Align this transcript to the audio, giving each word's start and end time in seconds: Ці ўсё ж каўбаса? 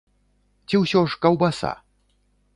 Ці 0.71 0.81
ўсё 0.85 1.03
ж 1.13 1.21
каўбаса? 1.27 1.71